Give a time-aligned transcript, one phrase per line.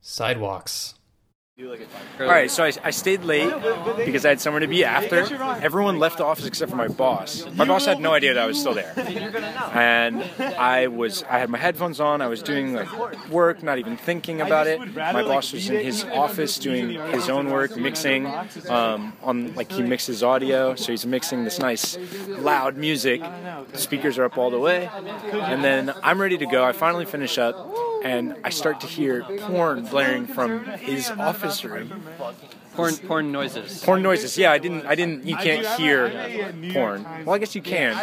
[0.00, 0.94] Sidewalks.
[2.18, 3.52] All right, so I, I stayed late
[4.06, 5.26] because I had somewhere to be after.
[5.62, 7.44] Everyone left the office except for my boss.
[7.54, 8.94] My boss had no idea that I was still there,
[9.74, 12.22] and I was I had my headphones on.
[12.22, 14.80] I was doing like work, not even thinking about it.
[14.94, 18.26] My boss was in his office doing his own work, mixing
[18.70, 23.20] um, on like he mixes audio, so he's mixing this nice loud music.
[23.72, 24.88] The speakers are up all the way,
[25.32, 26.64] and then I'm ready to go.
[26.64, 27.54] I finally finish up
[28.02, 32.02] and I start to hear porn blaring from his office room.
[32.80, 33.84] Porn, porn noises.
[33.84, 34.36] Porn noises.
[34.38, 34.86] Yeah, I didn't.
[34.86, 35.26] I didn't.
[35.26, 36.08] You can't hear
[36.72, 37.04] porn.
[37.24, 37.94] Well, I guess you can.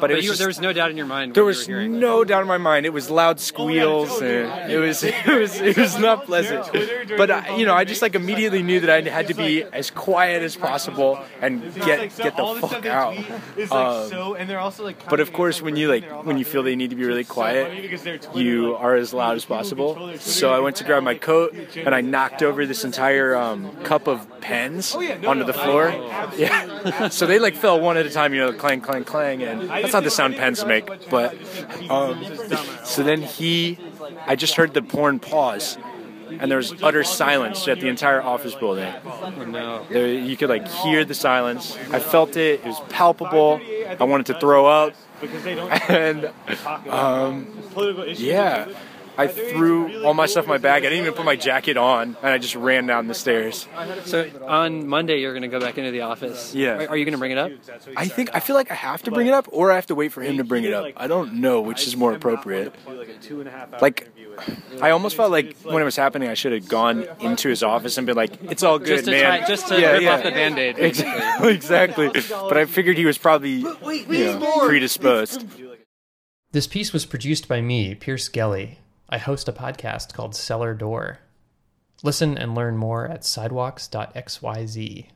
[0.00, 1.34] But it was you, just- there was no doubt in your mind.
[1.34, 2.00] there was you were hearing.
[2.00, 2.86] no doubt in my mind.
[2.86, 6.64] It was loud squeals, and it was it was it was not pleasant.
[7.16, 9.90] But I, you know, I just like immediately knew that I had to be as
[9.90, 13.16] quiet as possible and get get the fuck out.
[13.70, 15.08] Um, and they're also like.
[15.08, 17.94] but of course, when you like when you feel they need to be really quiet,
[18.34, 20.16] you are as loud as possible.
[20.18, 24.06] So I went to grab my coat and I knocked over this entire um, cup
[24.08, 25.92] of pens onto the floor.
[26.36, 27.08] Yeah.
[27.10, 29.92] So they like fell one at a time, you know, clang, clang, clang, and that's
[29.92, 31.08] not the sound pens make.
[31.10, 31.36] But
[31.90, 32.24] um,
[32.82, 33.78] so then he,
[34.26, 35.78] I just heard the porn pause.
[36.40, 38.92] And there was utter silence at the entire office building.
[39.04, 39.86] Oh, no.
[39.88, 41.76] There, you could like hear the silence.
[41.92, 42.60] I felt it.
[42.60, 43.60] It was palpable.
[44.00, 44.94] I wanted to throw up.
[45.88, 46.30] And
[46.88, 47.46] um,
[48.16, 48.68] yeah,
[49.16, 50.84] I threw all my stuff in my bag.
[50.84, 53.68] I didn't even put my jacket on, and I just ran down the stairs.
[54.04, 56.54] So on Monday, you're going to go back into the office.
[56.54, 56.84] Yeah.
[56.84, 57.52] Are, are you going to bring it up?
[57.96, 59.94] I think I feel like I have to bring it up, or I have to
[59.94, 60.86] wait for him to bring it up.
[60.96, 62.74] I don't know which is more appropriate.
[63.80, 64.10] Like,
[64.80, 67.96] I almost felt like when it was happening, I should have gone into his office
[67.98, 70.30] and been like, "It's all good, Just to man." try- just to rip off the
[70.30, 71.50] Band-Aid, Exactly.
[71.54, 72.08] exactly.
[72.30, 73.64] But I figured he was probably you
[74.38, 75.46] know, predisposed.
[76.52, 78.78] This piece was produced by me, Pierce Gelly.
[79.08, 81.18] I host a podcast called Cellar Door.
[82.02, 85.06] Listen and learn more at sidewalks.xyz.